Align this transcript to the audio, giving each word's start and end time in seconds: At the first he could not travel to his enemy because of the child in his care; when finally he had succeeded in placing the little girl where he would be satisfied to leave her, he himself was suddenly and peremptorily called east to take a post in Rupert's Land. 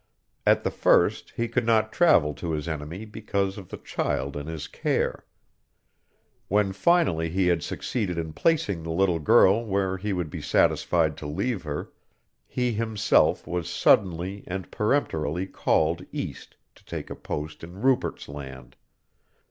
At 0.47 0.63
the 0.63 0.71
first 0.71 1.31
he 1.35 1.47
could 1.47 1.63
not 1.63 1.91
travel 1.93 2.33
to 2.33 2.53
his 2.53 2.67
enemy 2.67 3.05
because 3.05 3.59
of 3.59 3.69
the 3.69 3.77
child 3.77 4.35
in 4.35 4.47
his 4.47 4.67
care; 4.67 5.25
when 6.47 6.73
finally 6.73 7.29
he 7.29 7.45
had 7.45 7.61
succeeded 7.61 8.17
in 8.17 8.33
placing 8.33 8.81
the 8.81 8.89
little 8.89 9.19
girl 9.19 9.63
where 9.63 9.97
he 9.97 10.11
would 10.11 10.31
be 10.31 10.41
satisfied 10.41 11.17
to 11.17 11.27
leave 11.27 11.61
her, 11.61 11.91
he 12.47 12.71
himself 12.73 13.45
was 13.45 13.69
suddenly 13.69 14.43
and 14.47 14.71
peremptorily 14.71 15.45
called 15.45 16.03
east 16.11 16.55
to 16.73 16.83
take 16.83 17.11
a 17.11 17.15
post 17.15 17.63
in 17.63 17.79
Rupert's 17.81 18.27
Land. 18.27 18.75